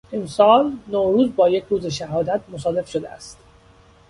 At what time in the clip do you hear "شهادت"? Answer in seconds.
1.87-2.41